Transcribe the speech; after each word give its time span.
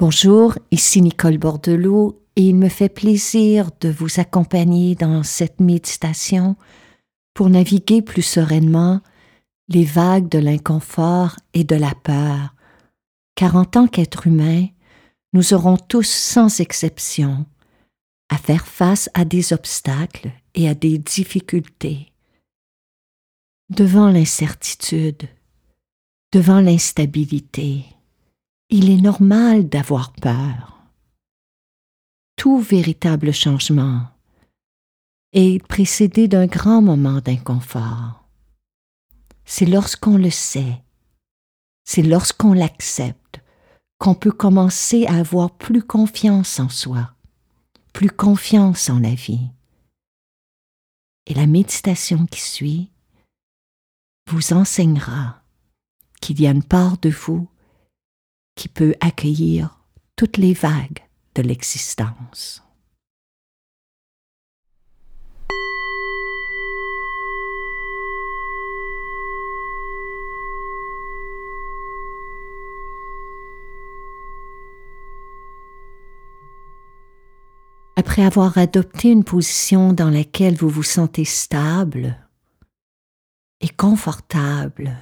Bonjour, 0.00 0.58
ici 0.72 1.00
Nicole 1.00 1.38
Bordelot 1.38 2.20
et 2.34 2.48
il 2.48 2.56
me 2.56 2.68
fait 2.68 2.88
plaisir 2.88 3.70
de 3.80 3.88
vous 3.88 4.18
accompagner 4.18 4.96
dans 4.96 5.22
cette 5.22 5.60
méditation 5.60 6.56
pour 7.32 7.48
naviguer 7.48 8.02
plus 8.02 8.22
sereinement 8.22 9.00
les 9.68 9.84
vagues 9.84 10.28
de 10.28 10.40
l'inconfort 10.40 11.36
et 11.52 11.62
de 11.62 11.76
la 11.76 11.94
peur, 11.94 12.56
car 13.36 13.54
en 13.54 13.64
tant 13.64 13.86
qu'être 13.86 14.26
humain, 14.26 14.66
nous 15.32 15.54
aurons 15.54 15.76
tous 15.76 16.08
sans 16.08 16.58
exception 16.58 17.46
à 18.30 18.36
faire 18.36 18.66
face 18.66 19.08
à 19.14 19.24
des 19.24 19.52
obstacles 19.52 20.32
et 20.56 20.68
à 20.68 20.74
des 20.74 20.98
difficultés. 20.98 22.12
Devant 23.70 24.10
l'incertitude, 24.10 25.28
devant 26.32 26.60
l'instabilité, 26.60 27.84
il 28.76 28.90
est 28.90 29.00
normal 29.00 29.68
d'avoir 29.68 30.12
peur. 30.14 30.82
Tout 32.34 32.58
véritable 32.58 33.32
changement 33.32 34.08
est 35.32 35.64
précédé 35.68 36.26
d'un 36.26 36.46
grand 36.46 36.82
moment 36.82 37.20
d'inconfort. 37.20 38.24
C'est 39.44 39.64
lorsqu'on 39.64 40.16
le 40.16 40.30
sait, 40.30 40.82
c'est 41.84 42.02
lorsqu'on 42.02 42.52
l'accepte 42.52 43.40
qu'on 43.98 44.16
peut 44.16 44.32
commencer 44.32 45.06
à 45.06 45.18
avoir 45.18 45.52
plus 45.52 45.84
confiance 45.84 46.58
en 46.58 46.68
soi, 46.68 47.14
plus 47.92 48.10
confiance 48.10 48.90
en 48.90 48.98
la 48.98 49.14
vie. 49.14 49.50
Et 51.26 51.34
la 51.34 51.46
méditation 51.46 52.26
qui 52.26 52.40
suit 52.40 52.90
vous 54.28 54.52
enseignera 54.52 55.44
qu'il 56.20 56.40
y 56.40 56.48
a 56.48 56.50
une 56.50 56.64
part 56.64 56.98
de 56.98 57.10
vous 57.10 57.48
qui 58.54 58.68
peut 58.68 58.94
accueillir 59.00 59.80
toutes 60.16 60.36
les 60.36 60.54
vagues 60.54 61.00
de 61.34 61.42
l'existence. 61.42 62.64
Après 77.96 78.24
avoir 78.24 78.58
adopté 78.58 79.10
une 79.10 79.24
position 79.24 79.92
dans 79.92 80.10
laquelle 80.10 80.56
vous 80.56 80.68
vous 80.68 80.82
sentez 80.82 81.24
stable 81.24 82.18
et 83.60 83.68
confortable, 83.68 84.96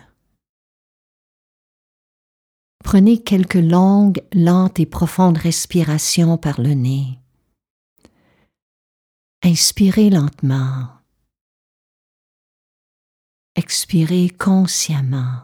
Prenez 2.83 3.22
quelques 3.22 3.55
longues, 3.55 4.22
lentes 4.33 4.80
et 4.80 4.86
profondes 4.86 5.38
respirations 5.38 6.36
par 6.36 6.61
le 6.61 6.75
nez. 6.75 7.19
Inspirez 9.42 10.11
lentement. 10.11 10.88
Expirez 13.56 14.30
consciemment. 14.30 15.42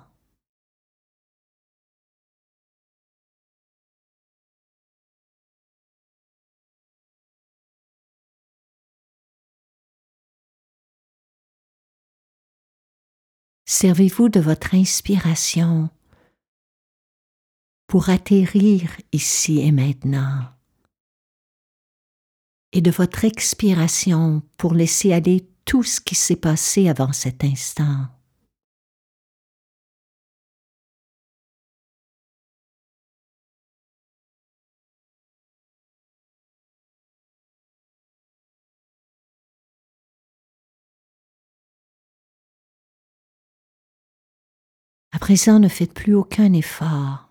Servez-vous 13.67 14.29
de 14.29 14.41
votre 14.41 14.75
inspiration 14.75 15.91
pour 17.89 18.11
atterrir 18.11 18.91
ici 19.13 19.61
et 19.61 19.73
maintenant, 19.73 20.45
et 22.73 22.83
de 22.83 22.91
votre 22.91 23.25
expiration 23.25 24.43
pour 24.59 24.75
laisser 24.75 25.15
aller 25.15 25.49
tout 25.65 25.83
ce 25.83 25.99
qui 26.01 26.15
s'est 26.15 26.37
passé 26.37 26.89
avant 26.89 27.13
cet 27.13 27.45
instant. 27.45 28.07
À 45.13 45.19
présent, 45.19 45.59
ne 45.59 45.69
faites 45.69 45.95
plus 45.95 46.15
aucun 46.15 46.53
effort. 46.53 47.28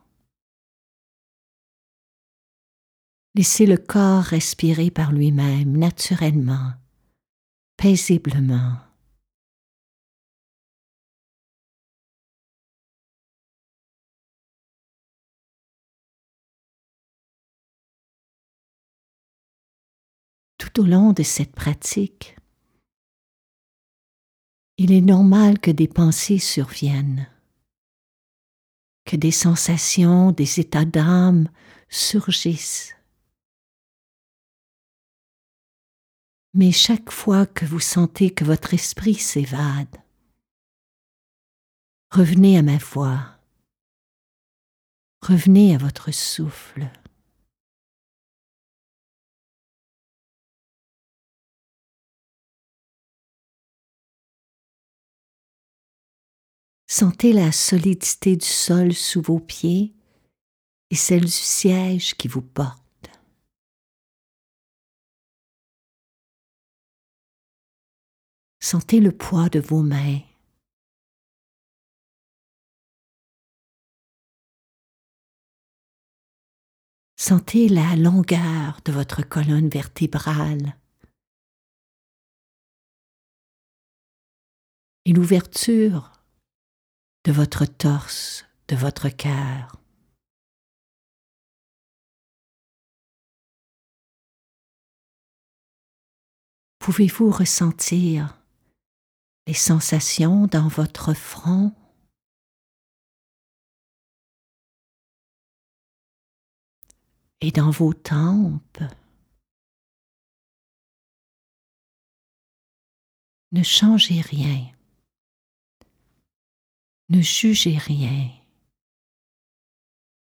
Laissez 3.38 3.68
le 3.68 3.78
corps 3.78 4.24
respirer 4.24 4.90
par 4.90 5.12
lui-même 5.12 5.78
naturellement, 5.78 6.74
paisiblement. 7.78 8.78
Tout 20.58 20.82
au 20.82 20.86
long 20.86 21.14
de 21.14 21.22
cette 21.22 21.54
pratique, 21.54 22.36
il 24.78 24.92
est 24.92 25.02
normal 25.02 25.60
que 25.60 25.70
des 25.70 25.88
pensées 25.88 26.40
surviennent, 26.40 27.30
que 29.06 29.16
des 29.16 29.30
sensations, 29.30 30.32
des 30.32 30.60
états 30.60 30.86
d'âme 30.86 31.52
surgissent. 31.88 32.97
Mais 36.54 36.72
chaque 36.72 37.12
fois 37.12 37.46
que 37.46 37.66
vous 37.66 37.80
sentez 37.80 38.32
que 38.32 38.44
votre 38.44 38.74
esprit 38.74 39.16
s'évade, 39.16 39.96
revenez 42.12 42.58
à 42.58 42.64
ma 42.64 42.78
voix, 42.78 43.38
revenez 45.22 45.76
à 45.76 45.78
votre 45.78 46.12
souffle. 46.12 46.90
Sentez 56.90 57.34
la 57.34 57.52
solidité 57.52 58.38
du 58.38 58.46
sol 58.46 58.94
sous 58.94 59.22
vos 59.22 59.40
pieds 59.40 59.94
et 60.90 60.96
celle 60.96 61.26
du 61.26 61.32
siège 61.32 62.16
qui 62.16 62.28
vous 62.28 62.42
porte. 62.42 62.87
Sentez 68.70 69.00
le 69.00 69.14
poids 69.14 69.48
de 69.48 69.62
vos 69.62 69.82
mains. 69.82 70.20
Sentez 77.16 77.70
la 77.70 77.96
longueur 77.96 78.82
de 78.84 78.92
votre 78.92 79.22
colonne 79.22 79.70
vertébrale 79.70 80.76
et 85.06 85.14
l'ouverture 85.14 86.12
de 87.24 87.32
votre 87.32 87.66
torse, 87.66 88.46
de 88.68 88.76
votre 88.76 89.08
cœur. 89.08 89.82
Pouvez-vous 96.80 97.32
ressentir 97.32 98.37
les 99.48 99.54
sensations 99.54 100.46
dans 100.46 100.68
votre 100.68 101.14
front? 101.14 101.74
Et 107.40 107.52
dans 107.52 107.72
vos 107.72 107.94
tempes? 107.94 108.84
Ne 113.54 113.64
changez 113.64 114.20
rien. 114.20 114.70
Ne 117.10 117.22
jugez 117.22 117.78
rien. 117.78 118.30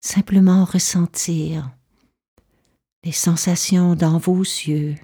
Simplement 0.01 0.65
ressentir 0.65 1.77
les 3.03 3.13
sensations 3.13 3.97
dans 3.97 4.19
vos 4.19 4.43
yeux, 4.43 4.95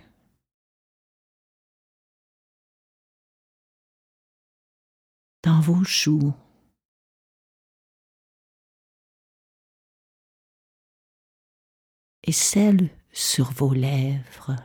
dans 5.42 5.60
vos 5.60 5.82
joues. 5.84 6.34
et 12.24 12.32
celle 12.32 12.90
sur 13.12 13.50
vos 13.50 13.72
lèvres. 13.72 14.56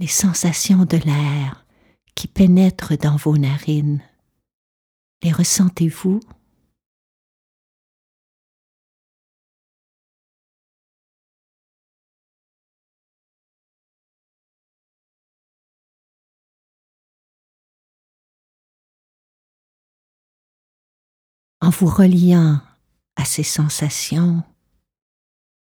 les 0.00 0.06
sensations 0.06 0.86
de 0.86 0.96
l'air 0.96 1.66
qui 2.14 2.26
pénètrent 2.26 2.96
dans 2.96 3.16
vos 3.16 3.36
narines. 3.36 4.02
Les 5.22 5.30
ressentez-vous? 5.30 6.20
En 21.70 21.72
vous 21.72 21.86
reliant 21.86 22.60
à 23.14 23.24
ces 23.24 23.44
sensations, 23.44 24.42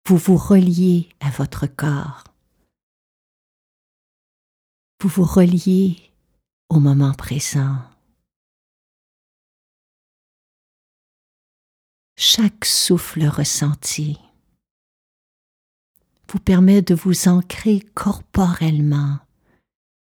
vous 0.07 0.15
vous 0.15 0.37
reliez 0.37 1.09
à 1.19 1.29
votre 1.31 1.67
corps. 1.67 2.23
Vous 5.01 5.09
vous 5.09 5.25
reliez 5.25 5.97
au 6.69 6.79
moment 6.79 7.11
présent. 7.11 7.75
Chaque 12.15 12.63
souffle 12.63 13.27
ressenti 13.27 14.17
vous 16.31 16.39
permet 16.39 16.81
de 16.81 16.95
vous 16.95 17.27
ancrer 17.27 17.81
corporellement, 17.95 19.19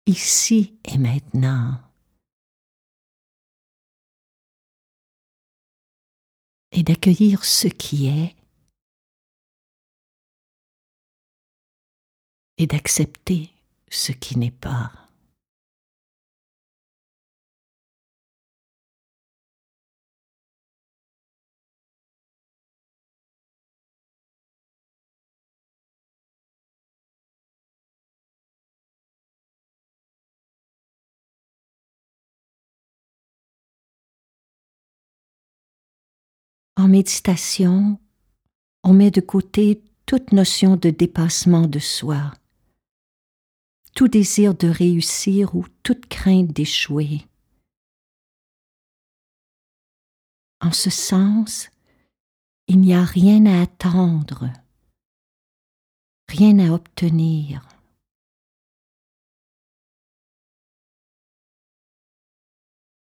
ici 0.05 0.79
et 0.85 0.99
maintenant. 0.99 1.81
Et 6.75 6.83
d'accueillir 6.83 7.45
ce 7.45 7.69
qui 7.69 8.09
est 8.09 8.35
et 12.59 12.67
d'accepter 12.67 13.51
ce 13.91 14.13
qui 14.13 14.39
n'est 14.39 14.51
pas. 14.51 15.04
En 36.85 36.89
méditation, 36.89 37.99
on 38.83 38.93
met 38.93 39.11
de 39.11 39.23
côté 39.23 39.83
toute 40.05 40.33
notion 40.33 40.77
de 40.77 40.91
dépassement 40.91 41.67
de 41.67 41.79
soi, 41.79 42.31
tout 43.95 44.07
désir 44.07 44.55
de 44.55 44.69
réussir 44.69 45.55
ou 45.55 45.65
toute 45.83 46.05
crainte 46.05 46.49
d'échouer. 46.49 47.27
En 50.61 50.73
ce 50.73 50.91
sens, 50.91 51.71
il 52.69 52.81
n'y 52.81 52.93
a 52.93 53.03
rien 53.03 53.47
à 53.47 53.63
attendre, 53.63 54.53
rien 56.29 56.59
à 56.59 56.71
obtenir. 56.71 57.67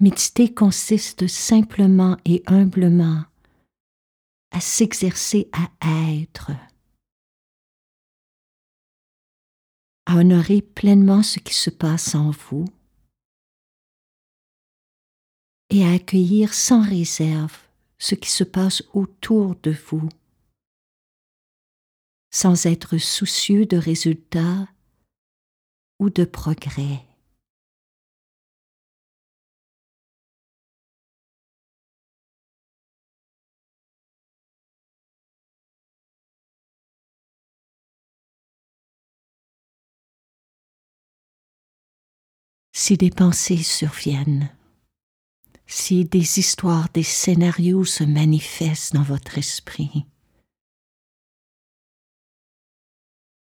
Méditer 0.00 0.54
consiste 0.54 1.26
simplement 1.26 2.16
et 2.24 2.42
humblement 2.46 3.27
à 4.50 4.60
s'exercer 4.60 5.50
à 5.52 5.68
être, 6.12 6.50
à 10.06 10.16
honorer 10.16 10.62
pleinement 10.62 11.22
ce 11.22 11.38
qui 11.38 11.54
se 11.54 11.70
passe 11.70 12.14
en 12.14 12.30
vous. 12.30 12.64
Et 15.70 15.84
à 15.84 15.92
accueillir 15.92 16.54
sans 16.54 16.80
réserve 16.80 17.54
ce 17.98 18.14
qui 18.14 18.30
se 18.30 18.44
passe 18.44 18.82
autour 18.94 19.54
de 19.56 19.70
vous, 19.70 20.08
sans 22.30 22.64
être 22.64 22.96
soucieux 22.96 23.66
de 23.66 23.76
résultats 23.76 24.66
ou 25.98 26.08
de 26.08 26.24
progrès. 26.24 27.07
Si 42.88 42.96
des 42.96 43.10
pensées 43.10 43.62
surviennent, 43.62 44.48
si 45.66 46.06
des 46.06 46.38
histoires, 46.38 46.88
des 46.94 47.02
scénarios 47.02 47.84
se 47.84 48.02
manifestent 48.02 48.94
dans 48.94 49.02
votre 49.02 49.36
esprit. 49.36 50.06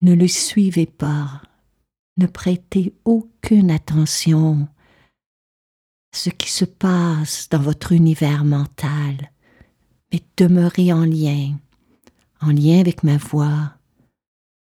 Ne 0.02 0.14
le 0.14 0.30
suivez 0.30 0.86
pas, 0.86 1.42
ne 2.16 2.28
prêtez 2.28 2.94
aucune 3.04 3.72
attention 3.72 4.70
à 6.14 6.18
ce 6.18 6.30
qui 6.30 6.50
se 6.50 6.64
passe 6.64 7.50
dans 7.50 7.62
votre 7.62 7.92
univers 7.92 8.46
mental, 8.46 9.34
mais 10.14 10.22
demeurez 10.38 10.94
en 10.94 11.04
lien, 11.04 11.58
en 12.40 12.52
lien 12.52 12.80
avec 12.80 13.04
ma 13.04 13.18
voix, 13.18 13.74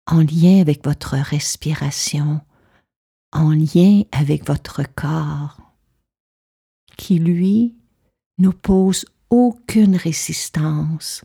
en 0.06 0.20
lien 0.20 0.62
avec 0.62 0.82
votre 0.82 1.18
respiration, 1.18 2.40
en 3.32 3.50
lien 3.50 4.02
avec 4.12 4.46
votre 4.46 4.82
corps, 4.94 5.60
qui 6.96 7.18
lui 7.18 7.74
n'oppose 8.38 9.06
aucune 9.30 9.96
résistance. 9.96 11.24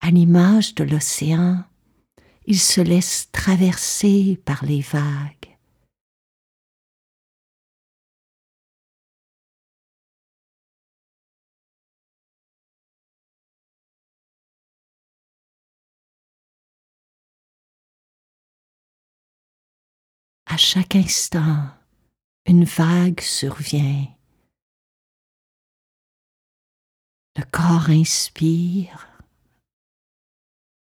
À 0.00 0.10
l'image 0.10 0.74
de 0.74 0.84
l'océan, 0.84 1.64
il 2.46 2.58
se 2.58 2.80
laisse 2.80 3.30
traverser 3.30 4.40
par 4.44 4.64
les 4.64 4.80
vagues. 4.80 5.37
Chaque 20.58 20.96
instant, 20.96 21.70
une 22.44 22.64
vague 22.64 23.20
survient. 23.20 24.08
Le 27.36 27.44
corps 27.44 27.90
inspire, 27.90 29.08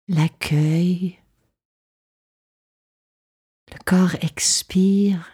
l'accueille, 0.07 1.19
le 3.71 3.77
corps 3.85 4.15
expire 4.21 5.29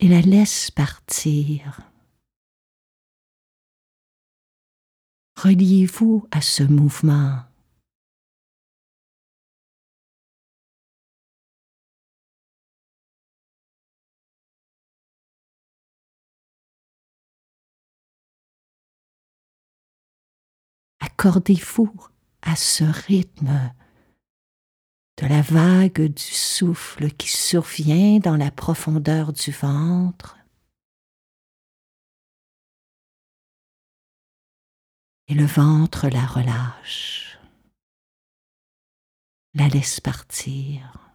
et 0.00 0.08
la 0.08 0.20
laisse 0.20 0.72
partir. 0.72 1.80
Reliez-vous 5.36 6.26
à 6.32 6.40
ce 6.40 6.64
mouvement. 6.64 7.49
Accordez-vous 21.20 21.92
à 22.40 22.56
ce 22.56 22.82
rythme 22.82 23.74
de 25.20 25.26
la 25.26 25.42
vague 25.42 26.00
du 26.00 26.22
souffle 26.22 27.10
qui 27.10 27.28
survient 27.28 28.20
dans 28.20 28.38
la 28.38 28.50
profondeur 28.50 29.34
du 29.34 29.50
ventre? 29.50 30.38
Et 35.28 35.34
le 35.34 35.44
ventre 35.44 36.08
la 36.08 36.24
relâche, 36.24 37.38
la 39.52 39.68
laisse 39.68 40.00
partir. 40.00 41.09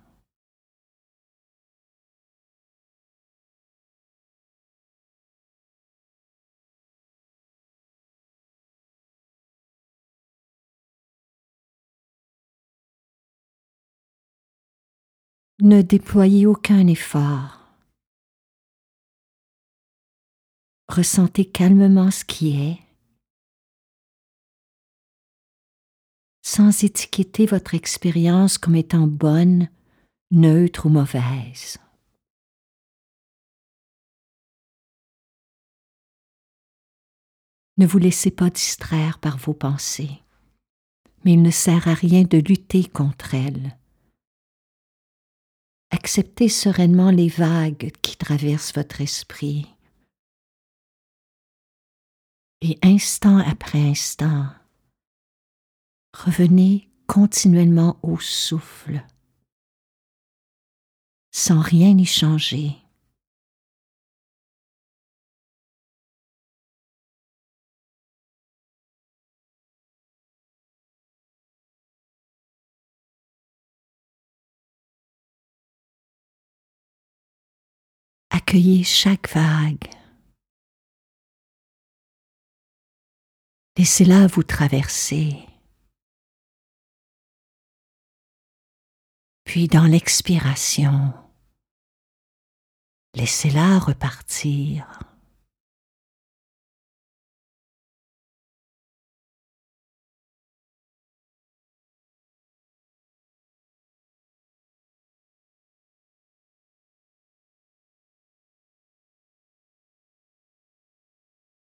Ne 15.62 15.82
déployez 15.82 16.46
aucun 16.46 16.88
effort. 16.88 17.60
Ressentez 20.88 21.46
calmement 21.46 22.12
ce 22.12 22.24
qui 22.24 22.62
est. 22.62 22.86
sans 26.46 26.84
étiqueter 26.84 27.48
votre 27.48 27.74
expérience 27.74 28.60
comme 28.60 28.76
étant 28.76 29.08
bonne, 29.08 29.68
neutre 30.30 30.86
ou 30.86 30.90
mauvaise. 30.90 31.80
Ne 37.78 37.88
vous 37.88 37.98
laissez 37.98 38.30
pas 38.30 38.52
distraire 38.52 39.18
par 39.18 39.38
vos 39.38 39.56
pensées, 39.56 40.22
mais 41.26 41.34
il 41.34 41.42
ne 41.42 41.50
sert 41.50 41.88
à 41.88 41.96
rien 41.96 42.22
de 42.22 42.38
lutter 42.38 42.86
contre 42.86 43.34
elles. 43.34 43.76
Acceptez 46.06 46.50
sereinement 46.50 47.10
les 47.10 47.30
vagues 47.30 47.92
qui 48.04 48.16
traversent 48.16 48.76
votre 48.76 49.02
esprit. 49.02 49.66
Et 52.62 52.78
instant 52.84 53.40
après 53.40 53.80
instant, 53.80 54.46
revenez 56.16 56.92
continuellement 57.08 57.98
au 58.04 58.20
souffle, 58.20 59.04
sans 61.32 61.60
rien 61.60 61.98
y 61.98 62.06
changer. 62.06 62.76
Accueillez 78.56 78.86
chaque 78.86 79.30
vague. 79.34 79.90
Laissez-la 83.78 84.28
vous 84.28 84.44
traverser. 84.44 85.46
Puis 89.44 89.68
dans 89.68 89.84
l'expiration, 89.84 91.14
laissez-la 93.14 93.78
repartir. 93.78 95.02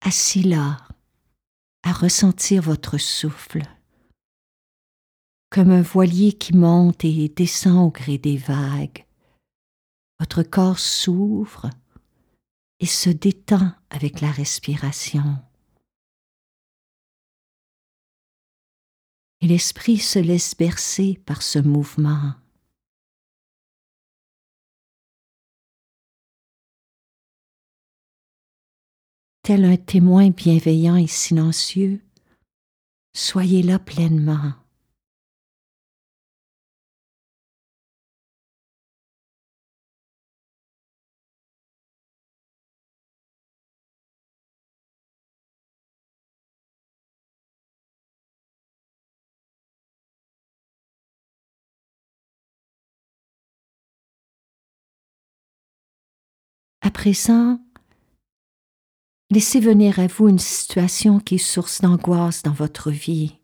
Assis 0.05 0.43
là, 0.43 0.77
à 1.81 1.91
ressentir 1.91 2.62
votre 2.62 3.00
souffle, 3.00 3.63
comme 5.50 5.71
un 5.71 5.81
voilier 5.81 6.31
qui 6.31 6.55
monte 6.55 7.03
et 7.03 7.27
descend 7.27 7.88
au 7.88 7.89
gré 7.89 8.19
des 8.19 8.38
vagues. 8.38 9.03
Votre 10.19 10.43
corps 10.43 10.77
s'ouvre 10.77 11.71
et 12.79 12.85
se 12.85 13.09
détend 13.09 13.71
avec 13.89 14.21
la 14.21 14.31
respiration. 14.31 15.38
Et 19.41 19.47
l'esprit 19.47 19.97
se 19.97 20.19
laisse 20.19 20.55
bercer 20.55 21.19
par 21.25 21.41
ce 21.41 21.57
mouvement. 21.59 22.35
Tel 29.45 29.63
un 29.63 29.77
témoin 29.77 30.31
bienveillant 30.31 30.95
et 30.95 31.05
silencieux, 31.05 32.01
soyez 33.15 33.61
là 33.61 33.77
pleinement. 33.77 34.53
À 56.81 56.89
présent, 56.89 57.59
Laissez 59.35 59.59
venir 59.59 59.99
à 59.99 60.07
vous 60.07 60.29
une 60.29 60.39
situation 60.39 61.19
qui 61.19 61.35
est 61.35 61.37
source 61.39 61.81
d'angoisse 61.81 62.41
dans 62.41 62.53
votre 62.53 62.89
vie, 62.89 63.37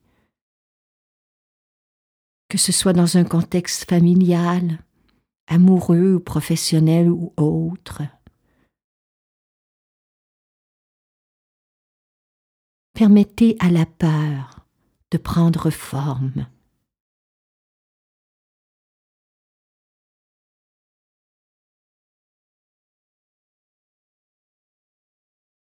que 2.47 2.57
ce 2.57 2.71
soit 2.71 2.93
dans 2.93 3.17
un 3.17 3.25
contexte 3.25 3.89
familial, 3.89 4.79
amoureux 5.47 6.13
ou 6.13 6.21
professionnel 6.21 7.09
ou 7.09 7.33
autre. 7.35 8.03
Permettez 12.93 13.57
à 13.59 13.69
la 13.69 13.85
peur 13.85 14.65
de 15.11 15.17
prendre 15.17 15.69
forme. 15.71 16.47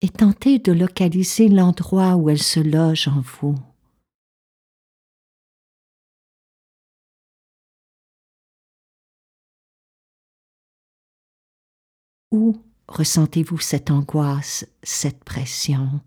Et 0.00 0.09
tentez 0.09 0.59
de 0.59 0.73
localiser 0.73 1.49
l'endroit 1.49 2.17
où 2.17 2.31
elle 2.31 2.43
se 2.43 2.61
loge 2.61 3.09
en 3.09 3.21
vous. 3.21 3.57
Où 12.31 12.62
ressentez-vous 12.88 13.59
cette 13.59 13.90
angoisse, 13.90 14.67
cette 14.83 15.25
pression? 15.25 16.00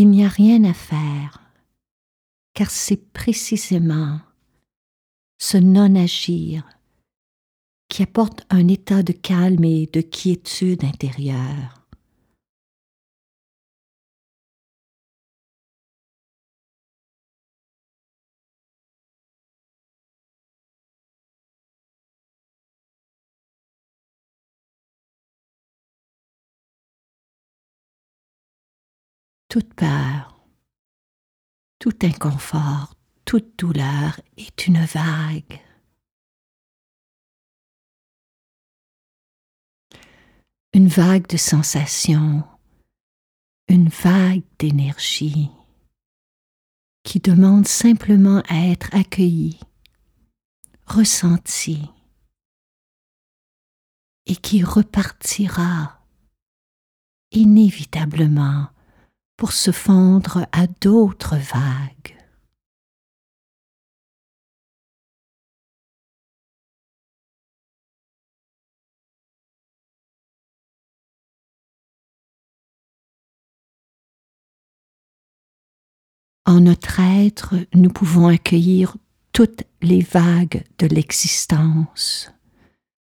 Il 0.00 0.08
n'y 0.08 0.24
a 0.24 0.28
rien 0.28 0.64
à 0.64 0.72
faire, 0.72 1.42
car 2.54 2.70
c'est 2.70 3.12
précisément 3.12 4.18
ce 5.38 5.58
non-agir 5.58 6.66
qui 7.86 8.02
apporte 8.02 8.46
un 8.48 8.66
état 8.68 9.02
de 9.02 9.12
calme 9.12 9.62
et 9.62 9.90
de 9.92 10.00
quiétude 10.00 10.84
intérieure. 10.84 11.79
Toute 29.50 29.74
peur, 29.74 30.46
tout 31.80 31.98
inconfort, 32.02 32.94
toute 33.24 33.58
douleur 33.58 34.20
est 34.36 34.68
une 34.68 34.84
vague. 34.84 35.60
Une 40.72 40.86
vague 40.86 41.26
de 41.26 41.36
sensations, 41.36 42.44
une 43.66 43.88
vague 43.88 44.44
d'énergie 44.60 45.50
qui 47.02 47.18
demande 47.18 47.66
simplement 47.66 48.44
à 48.48 48.68
être 48.68 48.94
accueillie, 48.94 49.58
ressentie 50.86 51.90
et 54.26 54.36
qui 54.36 54.62
repartira 54.62 56.06
inévitablement 57.32 58.68
pour 59.40 59.52
se 59.52 59.70
fondre 59.70 60.46
à 60.52 60.66
d'autres 60.82 61.36
vagues. 61.36 62.14
En 76.44 76.60
notre 76.60 77.00
être, 77.00 77.54
nous 77.72 77.88
pouvons 77.88 78.26
accueillir 78.28 78.98
toutes 79.32 79.62
les 79.80 80.02
vagues 80.02 80.64
de 80.78 80.86
l'existence, 80.86 82.30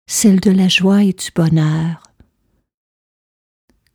celles 0.06 0.40
de 0.40 0.50
la 0.50 0.68
joie 0.68 1.04
et 1.04 1.14
du 1.14 1.30
bonheur, 1.34 2.07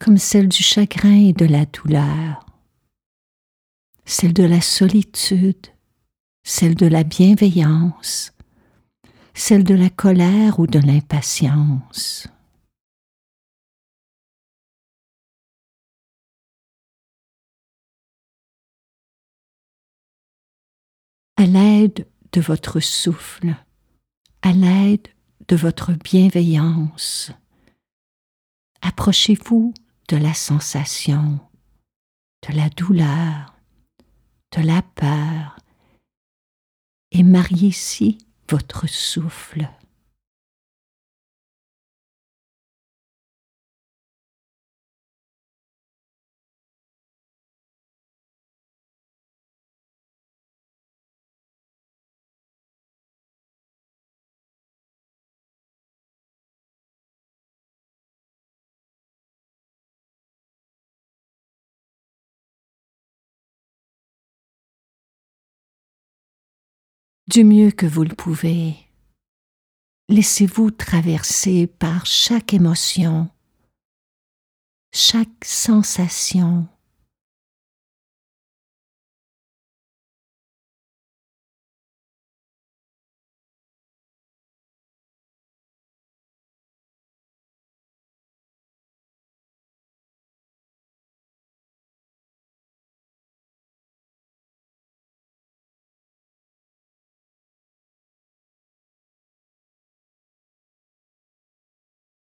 comme 0.04 0.18
celle 0.18 0.50
du 0.50 0.62
chagrin 0.62 1.30
et 1.30 1.32
de 1.32 1.46
la 1.46 1.66
douleur, 1.66 2.46
celle 4.04 4.34
de 4.34 4.44
la 4.44 4.60
solitude, 4.60 5.68
celle 6.44 6.76
de 6.76 6.88
la 6.88 7.06
bienveillance, 7.06 8.34
celle 9.34 9.64
de 9.64 9.74
la 9.74 9.90
colère 9.90 10.60
ou 10.60 10.68
de 10.68 10.80
l'impatience. 10.80 12.28
À 21.38 21.46
l'aide 21.46 22.06
de 22.34 22.42
votre 22.42 22.82
souffle, 22.82 23.56
à 24.42 24.52
l'aide 24.52 25.08
de 25.48 25.56
votre 25.56 25.94
bienveillance, 25.94 27.32
approchez-vous 28.82 29.74
de 30.10 30.18
la 30.18 30.34
sensation, 30.34 31.40
de 32.48 32.56
la 32.56 32.70
douleur, 32.70 33.54
de 34.56 34.62
la 34.62 34.82
peur, 34.82 35.58
et 37.12 37.24
mariez-y 37.24 38.18
votre 38.50 38.88
souffle. 38.88 39.70
Du 67.34 67.44
mieux 67.44 67.72
que 67.72 67.88
vous 67.88 68.04
le 68.04 68.14
pouvez. 68.14 68.76
Laissez-vous 70.08 70.70
traverser 70.70 71.66
par 71.66 72.06
chaque 72.06 72.54
émotion, 72.54 73.28
chaque 74.94 75.44
sensation. 75.44 76.68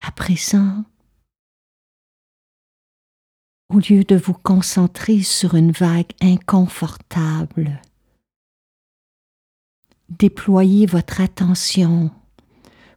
À 0.02 0.12
présent, 0.12 0.84
au 3.70 3.78
lieu 3.78 4.04
de 4.04 4.16
vous 4.16 4.34
concentrer 4.34 5.22
sur 5.22 5.54
une 5.54 5.72
vague 5.72 6.12
inconfortable, 6.22 7.80
déployez 10.10 10.88
votre 10.88 11.22
attention 11.22 12.10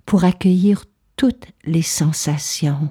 pour 0.06 0.24
accueillir 0.24 0.86
toutes 1.16 1.46
les 1.64 1.82
sensations. 1.82 2.90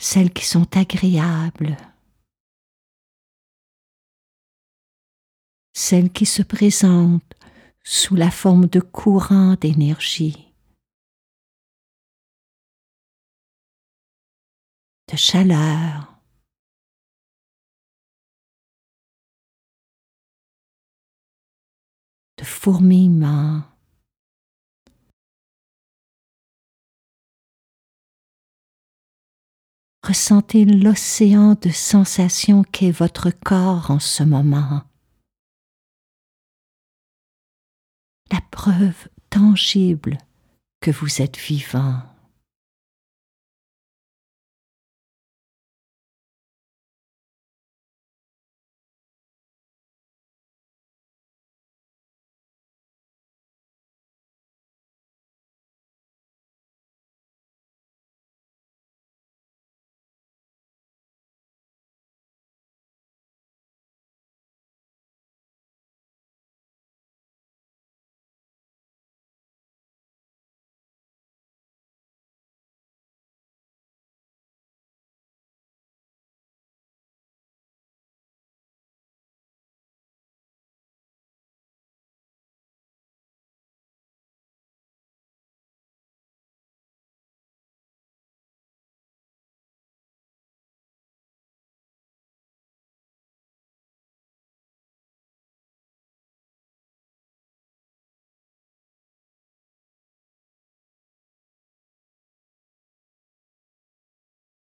Celles 0.00 0.32
qui 0.32 0.46
sont 0.46 0.78
agréables, 0.78 1.76
celles 5.74 6.10
qui 6.10 6.24
se 6.24 6.42
présentent 6.42 7.34
sous 7.84 8.16
la 8.16 8.30
forme 8.30 8.66
de 8.66 8.80
courants 8.80 9.56
d'énergie, 9.56 10.54
de 15.12 15.16
chaleur, 15.16 16.18
de 22.38 22.44
fourmillement. 22.44 23.64
Ressentez 30.10 30.64
l'océan 30.64 31.54
de 31.62 31.70
sensations 31.70 32.64
qu'est 32.64 32.90
votre 32.90 33.30
corps 33.30 33.92
en 33.92 34.00
ce 34.00 34.24
moment. 34.24 34.82
La 38.32 38.40
preuve 38.50 39.06
tangible 39.30 40.18
que 40.80 40.90
vous 40.90 41.22
êtes 41.22 41.38
vivant. 41.38 42.02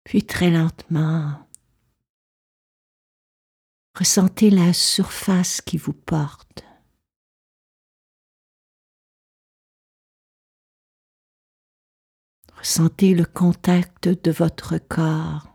Puis 0.04 0.24
très 0.24 0.50
lentement, 0.50 1.48
ressentez 3.94 4.50
la 4.50 4.72
surface 4.72 5.60
qui 5.60 5.78
vous 5.78 5.92
porte. 5.92 6.64
Ressentez 12.56 13.14
le 13.14 13.24
contact 13.24 14.08
de 14.08 14.30
votre 14.30 14.78
corps 14.78 15.52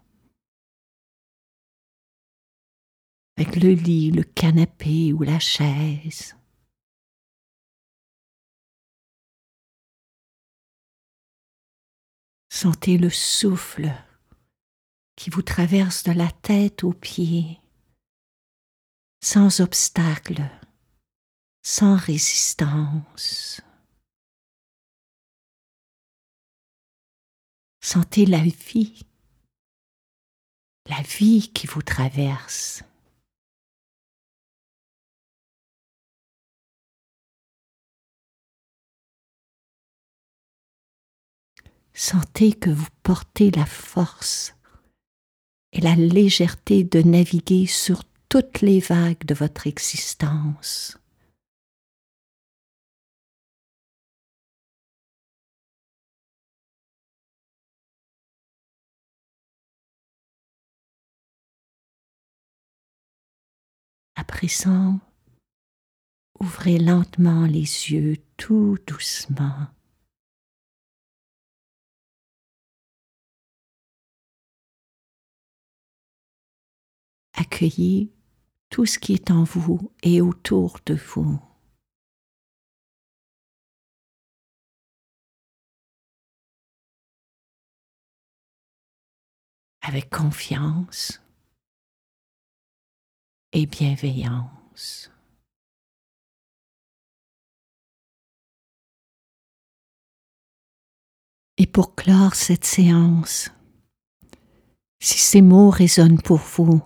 avec 3.38 3.56
le 3.56 3.70
lit, 3.70 4.12
le 4.12 4.24
canapé 4.24 5.14
ou 5.14 5.22
la 5.22 5.40
chaise. 5.40 6.36
Sentez 12.50 12.98
le 12.98 13.12
souffle 13.12 13.94
qui 15.18 15.32
vous 15.32 15.42
traverse 15.42 16.04
de 16.04 16.12
la 16.12 16.32
tête 16.32 16.84
aux 16.84 16.94
pieds, 16.94 17.60
sans 19.22 19.60
obstacle, 19.60 20.48
sans 21.64 21.98
résistance. 21.98 23.60
Sentez 27.82 28.26
la 28.28 28.44
vie, 28.44 29.02
la 30.86 31.02
vie 31.02 31.52
qui 31.52 31.66
vous 31.66 31.82
traverse. 31.82 32.84
Sentez 41.94 42.54
que 42.54 42.70
vous 42.70 42.88
portez 43.02 43.50
la 43.50 43.66
force 43.66 44.57
et 45.78 45.82
la 45.82 45.96
légèreté 45.96 46.84
de 46.84 47.02
naviguer 47.02 47.68
sur 47.68 48.04
toutes 48.30 48.62
les 48.62 48.80
vagues 48.80 49.26
de 49.26 49.36
votre 49.36 49.68
existence. 49.68 50.98
À 64.16 64.24
présent, 64.24 65.00
ouvrez 66.40 66.80
lentement 66.80 67.46
les 67.46 67.92
yeux 67.92 68.18
tout 68.36 68.78
doucement. 68.88 69.68
Accueillez 77.40 78.12
tout 78.70 78.88
ce 78.88 78.98
qui 78.98 79.14
est 79.14 79.30
en 79.30 79.44
vous 79.44 79.92
et 80.02 80.22
autour 80.22 80.80
de 80.88 80.96
vous. 80.96 81.40
Avec 89.82 90.10
confiance 90.10 91.22
et 93.52 93.68
bienveillance. 93.68 95.12
Et 101.58 101.68
pour 101.68 101.94
clore 101.94 102.34
cette 102.34 102.66
séance, 102.66 103.52
si 105.00 105.20
ces 105.20 105.44
mots 105.44 105.70
résonnent 105.70 106.22
pour 106.22 106.40
vous, 106.40 106.82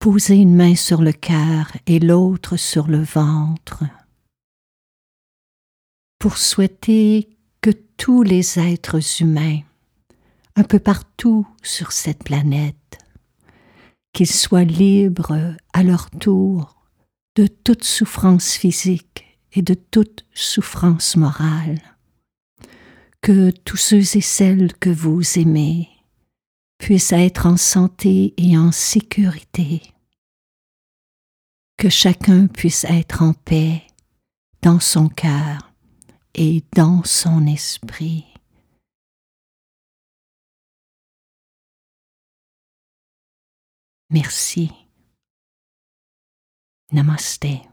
posez 0.00 0.36
une 0.36 0.56
main 0.56 0.74
sur 0.74 1.02
le 1.02 1.12
cœur 1.12 1.72
et 1.86 1.98
l'autre 1.98 2.56
sur 2.56 2.88
le 2.88 3.02
ventre. 3.02 3.84
Pour 6.18 6.38
souhaiter 6.38 7.36
que 7.60 7.70
tous 7.98 8.22
les 8.22 8.58
êtres 8.58 9.20
humains, 9.20 9.60
un 10.56 10.64
peu 10.64 10.78
partout 10.78 11.46
sur 11.62 11.92
cette 11.92 12.24
planète, 12.24 12.98
qu'ils 14.14 14.30
soient 14.30 14.64
libres 14.64 15.54
à 15.74 15.82
leur 15.82 16.08
tour 16.08 16.82
de 17.36 17.46
toute 17.46 17.84
souffrance 17.84 18.54
physique 18.54 19.38
et 19.52 19.60
de 19.60 19.74
toute 19.74 20.24
souffrance 20.32 21.16
morale, 21.16 21.78
que 23.20 23.50
tous 23.50 23.76
ceux 23.76 24.16
et 24.16 24.22
celles 24.22 24.72
que 24.78 24.88
vous 24.88 25.38
aimez 25.38 25.89
puissent 26.80 27.12
être 27.12 27.46
en 27.46 27.58
santé 27.58 28.32
et 28.38 28.56
en 28.56 28.72
sécurité, 28.72 29.82
que 31.76 31.90
chacun 31.90 32.46
puisse 32.46 32.84
être 32.84 33.22
en 33.22 33.34
paix 33.34 33.82
dans 34.62 34.80
son 34.80 35.08
cœur 35.08 35.72
et 36.34 36.64
dans 36.74 37.04
son 37.04 37.46
esprit. 37.46 38.24
Merci. 44.08 44.72
Namaste. 46.92 47.69